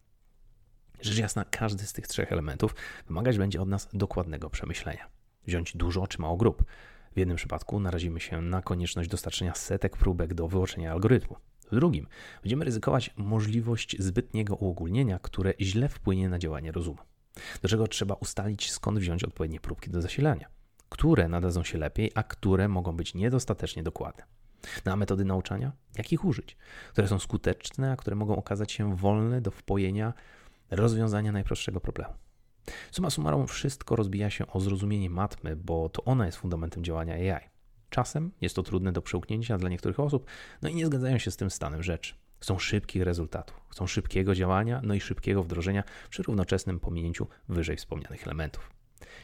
Rzecz 1.00 1.19
jasna, 1.19 1.45
każdy 1.45 1.87
z 1.87 1.92
tych 1.92 2.09
trzech 2.09 2.33
elementów 2.33 2.75
wymagać 3.07 3.38
będzie 3.38 3.62
od 3.62 3.69
nas 3.69 3.88
dokładnego 3.92 4.50
przemyślenia. 4.50 5.09
Wziąć 5.47 5.76
dużo 5.76 6.07
czy 6.07 6.21
mało 6.21 6.37
grup. 6.37 6.64
W 7.14 7.19
jednym 7.19 7.37
przypadku 7.37 7.80
narazimy 7.80 8.21
się 8.21 8.42
na 8.42 8.62
konieczność 8.62 9.11
dostarczenia 9.11 9.54
setek 9.54 9.97
próbek 9.97 10.35
do 10.35 10.49
wyłączenia 10.49 10.92
algorytmu. 10.92 11.37
W 11.71 11.75
drugim 11.75 12.07
będziemy 12.42 12.64
ryzykować 12.64 13.11
możliwość 13.16 13.97
zbytniego 13.99 14.57
uogólnienia, 14.57 15.19
które 15.19 15.54
źle 15.61 15.88
wpłynie 15.88 16.28
na 16.28 16.38
działanie 16.38 16.73
rozumu. 16.73 16.99
Do 17.62 17.69
czego 17.69 17.88
trzeba 17.88 18.14
ustalić, 18.14 18.73
skąd 18.73 18.99
wziąć 18.99 19.25
odpowiednie 19.25 19.61
próbki 19.61 19.90
do 19.90 20.02
zasilania, 20.02 20.49
które 20.90 21.28
nadadzą 21.28 21.64
się 21.64 21.78
lepiej, 21.78 22.11
a 22.14 22.23
które 22.23 22.68
mogą 22.68 22.97
być 22.97 23.14
niedostatecznie 23.14 23.82
dokładne. 23.82 24.25
Na 24.85 24.97
metody 24.97 25.25
nauczania, 25.25 25.73
jak 25.97 26.12
ich 26.12 26.25
użyć, 26.25 26.56
które 26.92 27.09
są 27.09 27.18
skuteczne, 27.18 27.92
a 27.92 27.97
które 27.97 28.16
mogą 28.16 28.37
okazać 28.37 28.73
się 28.73 28.97
wolne 28.97 29.40
do 29.40 29.50
wpojenia 29.50 30.12
rozwiązania 30.70 31.32
najprostszego 31.32 31.80
problemu. 31.80 32.14
Suma 32.90 33.11
summarum, 33.11 33.47
wszystko 33.47 33.97
rozbija 33.97 34.30
się 34.30 34.47
o 34.47 34.61
zrozumienie 34.61 35.11
matmy, 35.11 35.56
bo 35.56 35.88
to 35.88 36.04
ona 36.04 36.26
jest 36.26 36.38
fundamentem 36.38 36.85
działania 36.85 37.14
AI. 37.37 37.49
Czasem 37.90 38.32
jest 38.40 38.56
to 38.56 38.62
trudne 38.62 38.92
do 38.92 39.02
przełknięcia 39.02 39.59
dla 39.59 39.68
niektórych 39.68 40.00
osób, 40.00 40.26
no 40.62 40.68
i 40.68 40.75
nie 40.75 40.87
zgadzają 40.87 41.18
się 41.18 41.30
z 41.30 41.37
tym 41.37 41.50
stanem 41.50 41.82
rzeczy. 41.82 42.14
Chcą 42.40 42.59
szybkich 42.59 43.02
rezultatów, 43.02 43.61
chcą 43.68 43.87
szybkiego 43.87 44.35
działania, 44.35 44.80
no 44.85 44.94
i 44.94 45.00
szybkiego 45.00 45.42
wdrożenia 45.42 45.85
przy 46.11 46.23
równoczesnym 46.23 46.80
pominięciu 46.80 47.26
wyżej 47.49 47.76
wspomnianych 47.76 48.26
elementów. 48.26 48.79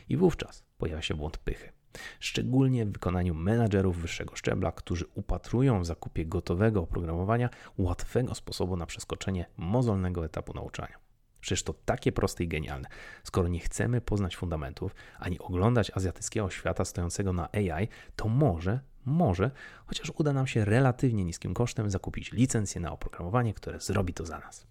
I 0.08 0.16
wówczas 0.16 0.64
pojawia 0.78 1.02
się 1.02 1.14
błąd 1.14 1.38
pychy. 1.38 1.72
Szczególnie 2.20 2.86
w 2.86 2.92
wykonaniu 2.92 3.34
menadżerów 3.34 3.98
wyższego 3.98 4.36
szczebla, 4.36 4.72
którzy 4.72 5.04
upatrują 5.14 5.80
w 5.80 5.86
zakupie 5.86 6.26
gotowego 6.26 6.80
oprogramowania 6.80 7.50
łatwego 7.78 8.34
sposobu 8.34 8.76
na 8.76 8.86
przeskoczenie 8.86 9.46
mozolnego 9.56 10.24
etapu 10.24 10.54
nauczania. 10.54 10.98
Przecież 11.40 11.62
to 11.62 11.74
takie 11.84 12.12
proste 12.12 12.44
i 12.44 12.48
genialne. 12.48 12.88
Skoro 13.24 13.48
nie 13.48 13.60
chcemy 13.60 14.00
poznać 14.00 14.36
fundamentów, 14.36 14.94
ani 15.18 15.38
oglądać 15.38 15.90
azjatyckiego 15.94 16.50
świata 16.50 16.84
stojącego 16.84 17.32
na 17.32 17.48
AI, 17.52 17.88
to 18.16 18.28
może, 18.28 18.80
może, 19.04 19.50
chociaż 19.86 20.12
uda 20.16 20.32
nam 20.32 20.46
się 20.46 20.64
relatywnie 20.64 21.24
niskim 21.24 21.54
kosztem 21.54 21.90
zakupić 21.90 22.32
licencję 22.32 22.80
na 22.80 22.92
oprogramowanie, 22.92 23.54
które 23.54 23.80
zrobi 23.80 24.14
to 24.14 24.26
za 24.26 24.38
nas. 24.38 24.66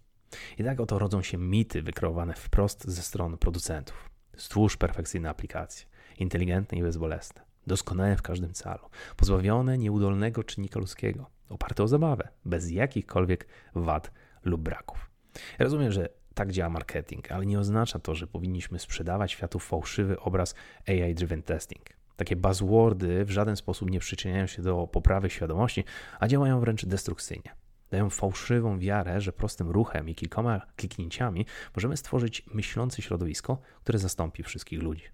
I 0.58 0.64
tak 0.64 0.80
oto 0.80 0.98
rodzą 0.98 1.22
się 1.22 1.38
mity 1.38 1.82
wykreowane 1.82 2.34
wprost 2.34 2.84
ze 2.84 3.02
strony 3.02 3.36
producentów. 3.36 4.15
Stwórz 4.36 4.76
perfekcyjne 4.76 5.30
aplikacje, 5.30 5.86
inteligentne 6.18 6.78
i 6.78 6.82
bezbolesne, 6.82 7.42
doskonałe 7.66 8.16
w 8.16 8.22
każdym 8.22 8.52
calu, 8.52 8.88
pozbawione 9.16 9.78
nieudolnego 9.78 10.44
czynnika 10.44 10.80
ludzkiego, 10.80 11.30
oparte 11.48 11.82
o 11.82 11.88
zabawę, 11.88 12.28
bez 12.44 12.70
jakichkolwiek 12.70 13.46
wad 13.74 14.10
lub 14.44 14.60
braków. 14.60 15.10
Ja 15.58 15.64
rozumiem, 15.64 15.92
że 15.92 16.08
tak 16.34 16.52
działa 16.52 16.70
marketing, 16.70 17.32
ale 17.32 17.46
nie 17.46 17.58
oznacza 17.58 17.98
to, 17.98 18.14
że 18.14 18.26
powinniśmy 18.26 18.78
sprzedawać 18.78 19.32
światu 19.32 19.58
fałszywy 19.58 20.20
obraz 20.20 20.54
AI-driven 20.88 21.42
testing. 21.42 21.84
Takie 22.16 22.36
buzzwordy 22.36 23.24
w 23.24 23.30
żaden 23.30 23.56
sposób 23.56 23.90
nie 23.90 24.00
przyczyniają 24.00 24.46
się 24.46 24.62
do 24.62 24.86
poprawy 24.86 25.30
świadomości, 25.30 25.84
a 26.20 26.28
działają 26.28 26.60
wręcz 26.60 26.86
destrukcyjnie. 26.86 27.65
Dają 27.90 28.10
fałszywą 28.10 28.78
wiarę, 28.78 29.20
że 29.20 29.32
prostym 29.32 29.70
ruchem 29.70 30.08
i 30.08 30.14
kilkoma 30.14 30.60
kliknięciami 30.76 31.46
możemy 31.76 31.96
stworzyć 31.96 32.46
myślące 32.54 33.02
środowisko, 33.02 33.58
które 33.80 33.98
zastąpi 33.98 34.42
wszystkich 34.42 34.82
ludzi. 34.82 35.04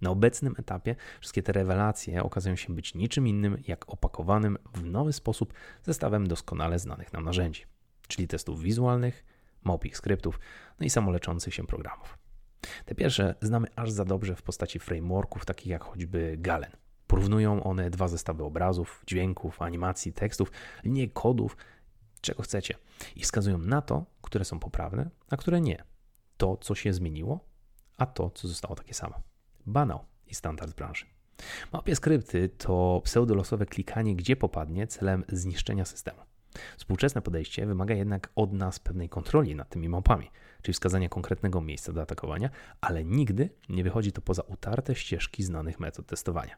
Na 0.00 0.10
obecnym 0.10 0.54
etapie 0.58 0.96
wszystkie 1.20 1.42
te 1.42 1.52
rewelacje 1.52 2.22
okazują 2.22 2.56
się 2.56 2.74
być 2.74 2.94
niczym 2.94 3.26
innym 3.26 3.62
jak 3.68 3.88
opakowanym 3.88 4.58
w 4.74 4.84
nowy 4.84 5.12
sposób 5.12 5.54
zestawem 5.82 6.26
doskonale 6.26 6.78
znanych 6.78 7.12
nam 7.12 7.24
narzędzi, 7.24 7.64
czyli 8.08 8.28
testów 8.28 8.62
wizualnych, 8.62 9.24
małpich 9.64 9.96
skryptów, 9.96 10.40
no 10.80 10.86
i 10.86 10.90
samoleczących 10.90 11.54
się 11.54 11.66
programów. 11.66 12.18
Te 12.84 12.94
pierwsze 12.94 13.34
znamy 13.40 13.66
aż 13.76 13.90
za 13.90 14.04
dobrze 14.04 14.36
w 14.36 14.42
postaci 14.42 14.78
frameworków 14.78 15.44
takich 15.44 15.66
jak 15.66 15.84
choćby 15.84 16.36
Galen. 16.38 16.70
Porównują 17.06 17.62
one 17.62 17.90
dwa 17.90 18.08
zestawy 18.08 18.44
obrazów, 18.44 19.02
dźwięków, 19.06 19.62
animacji, 19.62 20.12
tekstów, 20.12 20.52
linie 20.84 21.08
kodów, 21.08 21.56
czego 22.20 22.42
chcecie 22.42 22.74
i 23.16 23.22
wskazują 23.22 23.58
na 23.58 23.82
to, 23.82 24.04
które 24.22 24.44
są 24.44 24.58
poprawne, 24.58 25.10
a 25.30 25.36
które 25.36 25.60
nie. 25.60 25.84
To, 26.36 26.56
co 26.56 26.74
się 26.74 26.92
zmieniło, 26.92 27.40
a 27.98 28.06
to, 28.06 28.30
co 28.30 28.48
zostało 28.48 28.74
takie 28.74 28.94
samo. 28.94 29.20
Banał 29.66 30.04
i 30.26 30.34
standard 30.34 30.76
branży. 30.76 31.06
Małpie 31.72 31.96
skrypty 31.96 32.48
to 32.48 33.00
pseudolosowe 33.04 33.66
klikanie 33.66 34.16
gdzie 34.16 34.36
popadnie 34.36 34.86
celem 34.86 35.24
zniszczenia 35.28 35.84
systemu. 35.84 36.20
Współczesne 36.78 37.22
podejście 37.22 37.66
wymaga 37.66 37.94
jednak 37.94 38.30
od 38.34 38.52
nas 38.52 38.78
pewnej 38.78 39.08
kontroli 39.08 39.54
nad 39.54 39.68
tymi 39.68 39.88
małpami, 39.88 40.30
czyli 40.62 40.74
wskazania 40.74 41.08
konkretnego 41.08 41.60
miejsca 41.60 41.92
do 41.92 42.02
atakowania, 42.02 42.50
ale 42.80 43.04
nigdy 43.04 43.50
nie 43.68 43.84
wychodzi 43.84 44.12
to 44.12 44.20
poza 44.22 44.42
utarte 44.42 44.94
ścieżki 44.94 45.42
znanych 45.42 45.80
metod 45.80 46.06
testowania. 46.06 46.56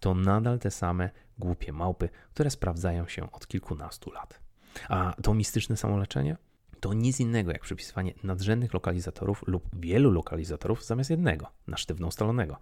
To 0.00 0.14
nadal 0.14 0.58
te 0.58 0.70
same 0.70 1.10
głupie 1.38 1.72
małpy, 1.72 2.08
które 2.34 2.50
sprawdzają 2.50 3.08
się 3.08 3.32
od 3.32 3.46
kilkunastu 3.46 4.10
lat. 4.10 4.40
A 4.88 5.14
to 5.22 5.34
mistyczne 5.34 5.76
samoleczenie? 5.76 6.36
To 6.80 6.94
nic 6.94 7.20
innego 7.20 7.52
jak 7.52 7.62
przypisywanie 7.62 8.14
nadrzędnych 8.24 8.74
lokalizatorów 8.74 9.44
lub 9.46 9.64
wielu 9.80 10.10
lokalizatorów 10.10 10.84
zamiast 10.84 11.10
jednego, 11.10 11.46
na 11.66 11.76
sztywno 11.76 12.06
ustalonego. 12.06 12.58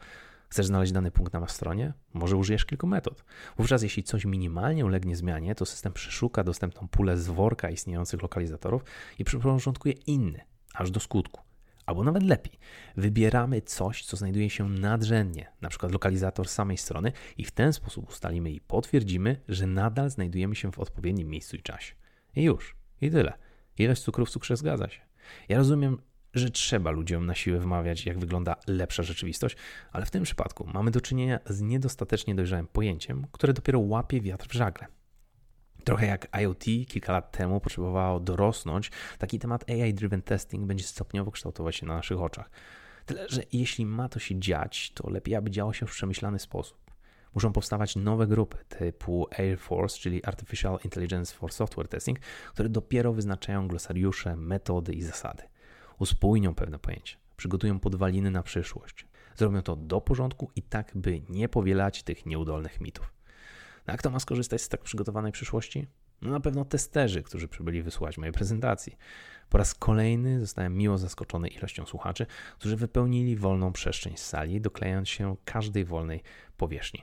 Chcesz 0.49 0.67
znaleźć 0.67 0.93
dany 0.93 1.11
punkt 1.11 1.33
na 1.33 1.49
stronie? 1.49 1.93
Może 2.14 2.37
użyjesz 2.37 2.64
kilku 2.64 2.87
metod. 2.87 3.25
Wówczas, 3.57 3.83
jeśli 3.83 4.02
coś 4.02 4.25
minimalnie 4.25 4.85
ulegnie 4.85 5.17
zmianie, 5.17 5.55
to 5.55 5.67
system 5.67 5.93
przeszuka 5.93 6.45
dostępną 6.45 6.88
pulę 6.88 7.19
z 7.19 7.26
worka 7.26 7.71
istniejących 7.71 8.23
lokalizatorów 8.23 8.85
i 9.19 9.25
przyporządkuje 9.25 9.95
inny, 10.07 10.40
aż 10.75 10.90
do 10.90 11.00
skutku. 11.00 11.40
Albo 11.87 12.05
nawet 12.05 12.23
lepiej, 12.23 12.59
wybieramy 12.97 13.62
coś, 13.62 14.05
co 14.05 14.17
znajduje 14.17 14.50
się 14.50 14.69
nadrzędnie, 14.69 15.52
na 15.61 15.69
przykład 15.69 15.93
lokalizator 15.93 16.49
samej 16.49 16.76
strony, 16.76 17.12
i 17.37 17.45
w 17.45 17.50
ten 17.50 17.73
sposób 17.73 18.09
ustalimy 18.09 18.50
i 18.50 18.61
potwierdzimy, 18.61 19.40
że 19.49 19.67
nadal 19.67 20.11
znajdujemy 20.11 20.57
się 20.57 20.73
w 20.73 20.79
odpowiednim 20.79 21.29
miejscu 21.29 21.57
i 21.57 21.62
czasie. 21.62 22.00
I 22.37 22.42
już, 22.42 22.76
i 23.00 23.10
tyle. 23.10 23.32
Ilość 23.78 24.02
cukru 24.02 24.26
w 24.26 24.30
cukrze 24.30 24.56
zgadza 24.56 24.88
się. 24.88 25.00
Ja 25.49 25.58
rozumiem, 25.58 25.99
że 26.34 26.50
trzeba 26.50 26.90
ludziom 26.90 27.26
na 27.26 27.34
siłę 27.34 27.58
wmawiać, 27.58 28.06
jak 28.06 28.18
wygląda 28.18 28.56
lepsza 28.66 29.02
rzeczywistość, 29.02 29.56
ale 29.92 30.06
w 30.06 30.10
tym 30.10 30.22
przypadku 30.22 30.66
mamy 30.75 30.90
do 30.90 31.00
czynienia 31.00 31.40
z 31.46 31.60
niedostatecznie 31.60 32.34
dojrzałym 32.34 32.66
pojęciem, 32.66 33.26
które 33.32 33.52
dopiero 33.52 33.80
łapie 33.80 34.20
wiatr 34.20 34.49
w 34.49 34.52
żagle. 34.52 34.87
Trochę 35.84 36.06
jak 36.06 36.28
IoT 36.42 36.64
kilka 36.88 37.12
lat 37.12 37.32
temu 37.32 37.60
potrzebowało 37.60 38.20
dorosnąć, 38.20 38.90
taki 39.18 39.38
temat 39.38 39.70
AI-driven 39.70 40.22
testing 40.22 40.66
będzie 40.66 40.84
stopniowo 40.84 41.30
kształtować 41.30 41.76
się 41.76 41.87
na 41.87 41.94
naszych 41.94 42.20
oczach. 42.20 42.50
Tyle, 43.06 43.26
że 43.28 43.42
jeśli 43.52 43.87
ma 43.87 44.08
to 44.08 44.18
się 44.18 44.40
dziać, 44.40 44.92
to 44.94 45.10
lepiej, 45.10 45.34
aby 45.34 45.50
działo 45.50 45.72
się 45.72 45.87
w 45.87 45.90
przemyślany 45.90 46.38
sposób. 46.38 46.79
Muszą 47.34 47.52
powstawać 47.52 47.96
nowe 47.96 48.26
grupy 48.26 48.58
typu 48.68 49.26
Air 49.38 49.58
Force, 49.58 49.99
czyli 49.99 50.25
Artificial 50.25 50.78
Intelligence 50.84 51.34
for 51.34 51.52
Software 51.52 51.88
Testing, 51.88 52.18
które 52.52 52.68
dopiero 52.68 53.12
wyznaczają 53.12 53.68
glosariusze, 53.68 54.37
metody 54.37 54.94
i 54.94 55.02
zasady 55.02 55.42
uspójnią 56.00 56.54
pewne 56.54 56.78
pojęcia, 56.78 57.16
przygotują 57.37 57.80
podwaliny 57.80 58.30
na 58.30 58.42
przyszłość. 58.42 59.06
Zrobią 59.37 59.62
to 59.62 59.76
do 59.76 60.00
porządku 60.00 60.50
i 60.56 60.62
tak, 60.62 60.92
by 60.94 61.22
nie 61.28 61.49
powielać 61.49 62.02
tych 62.02 62.26
nieudolnych 62.26 62.80
mitów. 62.80 63.12
No 63.87 63.92
jak 63.92 64.02
to 64.02 64.10
ma 64.10 64.20
skorzystać 64.20 64.62
z 64.62 64.68
tak 64.68 64.82
przygotowanej 64.82 65.32
przyszłości? 65.32 65.87
No 66.22 66.30
na 66.30 66.40
pewno 66.40 66.64
testerzy, 66.64 67.22
którzy 67.22 67.49
przybyli 67.49 67.82
wysłuchać 67.82 68.18
mojej 68.18 68.32
prezentacji. 68.32 68.96
Po 69.49 69.58
raz 69.58 69.75
kolejny 69.75 70.40
zostałem 70.40 70.76
miło 70.76 70.99
zaskoczony 70.99 71.49
ilością 71.49 71.87
słuchaczy, 71.87 72.26
którzy 72.58 72.76
wypełnili 72.76 73.37
wolną 73.37 73.72
przestrzeń 73.72 74.16
z 74.16 74.26
sali, 74.26 74.60
doklejając 74.60 75.08
się 75.08 75.37
każdej 75.44 75.84
wolnej 75.84 76.22
powierzchni. 76.56 77.02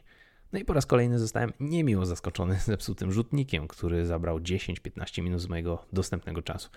No 0.54 0.60
i 0.60 0.66
po 0.66 0.74
raz 0.74 0.86
kolejny 0.86 1.20
zostałem 1.20 1.54
niemiło 1.60 2.06
zaskoczony 2.06 2.60
zepsutym 2.66 3.12
rzutnikiem, 3.12 3.68
który 3.68 4.06
zabrał 4.06 4.40
10-15 4.40 5.24
minut 5.24 5.42
z 5.42 5.48
mojego 5.48 5.86
dostępnego 5.94 6.42
czasu. 6.42 6.70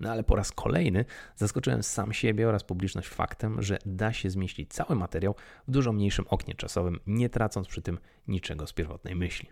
No 0.00 0.10
ale 0.10 0.22
po 0.22 0.36
raz 0.36 0.52
kolejny 0.52 1.04
zaskoczyłem 1.36 1.82
sam 1.82 2.12
siebie 2.12 2.48
oraz 2.48 2.64
publiczność 2.64 3.08
faktem, 3.08 3.62
że 3.62 3.78
da 3.86 4.12
się 4.12 4.30
zmieścić 4.30 4.72
cały 4.72 4.96
materiał 4.96 5.34
w 5.68 5.70
dużo 5.70 5.92
mniejszym 5.92 6.24
oknie 6.28 6.54
czasowym, 6.54 7.00
nie 7.06 7.28
tracąc 7.28 7.68
przy 7.68 7.82
tym 7.82 7.98
niczego 8.28 8.66
z 8.66 8.72
pierwotnej 8.72 9.14
myśli. 9.14 9.48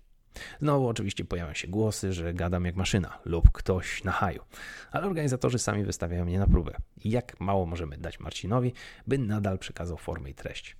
Znowu 0.60 0.88
oczywiście 0.88 1.24
pojawiają 1.24 1.54
się 1.54 1.68
głosy, 1.68 2.12
że 2.12 2.34
gadam 2.34 2.64
jak 2.64 2.76
maszyna 2.76 3.18
lub 3.24 3.50
ktoś 3.50 4.04
na 4.04 4.12
haju, 4.12 4.42
ale 4.90 5.06
organizatorzy 5.06 5.58
sami 5.58 5.84
wystawiają 5.84 6.24
mnie 6.24 6.38
na 6.38 6.46
próbę. 6.46 6.76
Jak 7.04 7.40
mało 7.40 7.66
możemy 7.66 7.98
dać 7.98 8.20
Marcinowi, 8.20 8.72
by 9.06 9.18
nadal 9.18 9.58
przekazał 9.58 9.96
formę 9.96 10.30
i 10.30 10.34
treść. 10.34 10.76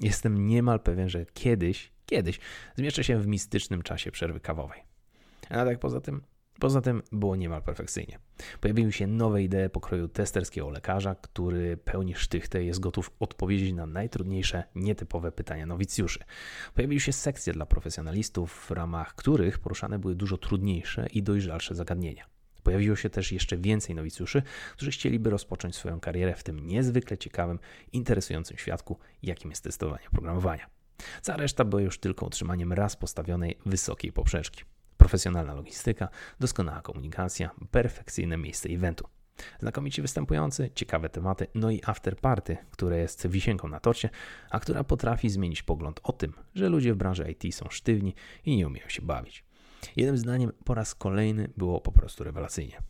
Jestem 0.00 0.46
niemal 0.46 0.80
pewien, 0.80 1.08
że 1.08 1.26
kiedyś, 1.26 1.92
kiedyś 2.06 2.40
zmieszczę 2.76 3.04
się 3.04 3.18
w 3.18 3.26
mistycznym 3.26 3.82
czasie 3.82 4.10
przerwy 4.10 4.40
kawowej. 4.40 4.82
A 5.50 5.64
tak 5.64 5.78
poza 5.78 6.00
tym, 6.00 6.22
Poza 6.60 6.80
tym 6.80 7.02
było 7.12 7.36
niemal 7.36 7.62
perfekcyjnie. 7.62 8.18
Pojawiły 8.60 8.92
się 8.92 9.06
nowe 9.06 9.42
idee 9.42 9.70
pokroju 9.72 10.08
testerskiego 10.08 10.70
lekarza, 10.70 11.14
który 11.14 11.76
pełni 11.76 12.14
sztychtę 12.14 12.64
jest 12.64 12.80
gotów 12.80 13.10
odpowiedzieć 13.20 13.72
na 13.72 13.86
najtrudniejsze, 13.86 14.64
nietypowe 14.74 15.32
pytania 15.32 15.66
nowicjuszy. 15.66 16.18
Pojawiły 16.74 17.00
się 17.00 17.12
sekcje 17.12 17.52
dla 17.52 17.66
profesjonalistów, 17.66 18.52
w 18.52 18.70
ramach 18.70 19.14
których 19.14 19.58
poruszane 19.58 19.98
były 19.98 20.14
dużo 20.14 20.38
trudniejsze 20.38 21.06
i 21.06 21.22
dojrzalsze 21.22 21.74
zagadnienia. 21.74 22.26
Pojawiło 22.62 22.96
się 22.96 23.10
też 23.10 23.32
jeszcze 23.32 23.56
więcej 23.56 23.94
nowicjuszy, 23.94 24.42
którzy 24.76 24.90
chcieliby 24.90 25.30
rozpocząć 25.30 25.76
swoją 25.76 26.00
karierę 26.00 26.34
w 26.34 26.42
tym 26.42 26.66
niezwykle 26.66 27.18
ciekawym, 27.18 27.58
interesującym 27.92 28.56
świadku, 28.56 28.98
jakim 29.22 29.50
jest 29.50 29.64
testowanie 29.64 30.04
programowania. 30.10 30.73
Cała 31.22 31.38
reszta 31.38 31.64
była 31.64 31.82
już 31.82 31.98
tylko 31.98 32.26
utrzymaniem 32.26 32.72
raz 32.72 32.96
postawionej 32.96 33.58
wysokiej 33.66 34.12
poprzeczki 34.12 34.64
profesjonalna 35.04 35.54
logistyka, 35.54 36.08
doskonała 36.40 36.82
komunikacja, 36.82 37.50
perfekcyjne 37.70 38.36
miejsce 38.36 38.68
eventu. 38.68 39.08
Znakomici 39.60 40.02
występujący, 40.02 40.70
ciekawe 40.74 41.08
tematy, 41.08 41.46
no 41.54 41.70
i 41.70 41.80
afterparty, 41.86 42.56
które 42.70 42.98
jest 42.98 43.26
wisienką 43.26 43.68
na 43.68 43.80
torcie, 43.80 44.10
a 44.50 44.60
która 44.60 44.84
potrafi 44.84 45.30
zmienić 45.30 45.62
pogląd 45.62 46.00
o 46.02 46.12
tym, 46.12 46.32
że 46.54 46.68
ludzie 46.68 46.94
w 46.94 46.96
branży 46.96 47.30
IT 47.30 47.54
są 47.54 47.66
sztywni 47.70 48.14
i 48.44 48.56
nie 48.56 48.66
umieją 48.66 48.88
się 48.88 49.02
bawić. 49.02 49.44
Jednym 49.96 50.18
zdaniem 50.18 50.52
po 50.64 50.74
raz 50.74 50.94
kolejny 50.94 51.48
było 51.56 51.80
po 51.80 51.92
prostu 51.92 52.24
rewelacyjnie. 52.24 52.82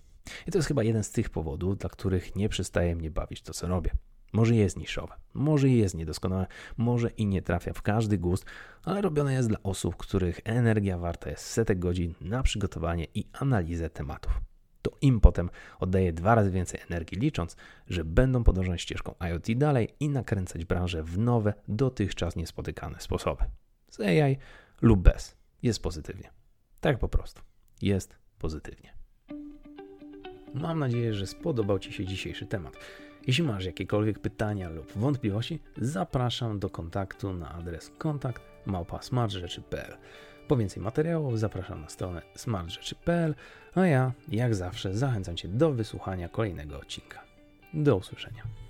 I 0.46 0.50
to 0.50 0.58
jest 0.58 0.68
chyba 0.68 0.82
jeden 0.82 1.04
z 1.04 1.11
tych 1.11 1.30
powodów, 1.30 1.78
dla 1.78 1.90
których 1.90 2.37
nie 2.37 2.49
przestaje 2.49 2.96
mnie 2.96 3.11
bawić 3.11 3.42
to, 3.42 3.52
co 3.52 3.66
robię. 3.66 3.90
Może 4.35 4.55
jest 4.55 4.76
niszowe, 4.76 5.14
może 5.35 5.69
jest 5.69 5.95
niedoskonałe, 5.95 6.47
może 6.76 7.11
i 7.11 7.26
nie 7.26 7.43
trafia 7.43 7.73
w 7.73 7.83
każdy 7.83 8.19
gust, 8.19 8.45
ale 8.83 9.00
robione 9.00 9.35
jest 9.35 9.49
dla 9.49 9.62
osób, 9.62 9.97
których 9.97 10.41
energia 10.45 10.99
warta 10.99 11.31
jest 11.31 11.47
setek 11.47 11.79
godzin 11.79 12.14
na 12.21 12.43
przygotowanie 12.43 13.07
i 13.14 13.25
analizę 13.33 13.91
tematów. 13.91 14.41
To 14.83 14.91
im 15.00 15.21
potem 15.21 15.50
oddaje 15.81 16.12
dwa 16.12 16.35
razy 16.35 16.50
więcej 16.50 16.81
energii, 16.88 17.19
licząc, 17.19 17.57
że 17.88 18.05
będą 18.05 18.45
podążać 18.45 18.83
ścieżką 18.83 19.14
IoT 19.29 19.59
dalej 19.59 19.88
i 20.00 20.09
nakręcać 20.09 20.64
branżę 20.64 21.03
w 21.03 21.19
nowe, 21.19 21.55
dotychczas 21.69 22.37
niespotykane 22.37 23.00
sposoby. 23.00 23.45
Z 23.91 24.00
AI 24.00 24.37
lub 24.83 25.00
bez. 25.00 25.37
Jest 25.62 25.83
pozytywnie. 25.83 26.31
Tak 26.81 26.99
po 26.99 27.09
prostu. 27.09 27.43
Jest 27.83 28.17
pozytywnie. 28.38 28.95
Mam 30.55 30.79
nadzieję, 30.79 31.14
że 31.14 31.26
spodobał 31.26 31.79
Ci 31.79 31.93
się 31.93 32.05
dzisiejszy 32.07 32.47
temat. 32.47 32.76
Jeśli 33.26 33.45
masz 33.45 33.64
jakiekolwiek 33.64 34.19
pytania 34.19 34.69
lub 34.69 34.93
wątpliwości, 34.93 35.61
zapraszam 35.76 36.59
do 36.59 36.71
kontaktu 36.71 37.33
na 37.33 37.49
adres 37.52 37.93
kontakt 37.99 38.43
małpa.smartrzeczy.pl. 38.66 39.97
Po 40.49 40.57
więcej 40.57 40.83
materiałów 40.83 41.38
zapraszam 41.38 41.81
na 41.81 41.88
stronę 41.88 42.23
smartrzeczy.pl, 42.35 43.35
a 43.75 43.87
ja, 43.87 44.12
jak 44.28 44.54
zawsze, 44.54 44.95
zachęcam 44.95 45.37
Cię 45.37 45.49
do 45.49 45.73
wysłuchania 45.73 46.28
kolejnego 46.28 46.78
odcinka. 46.78 47.25
Do 47.75 47.97
usłyszenia. 47.97 48.63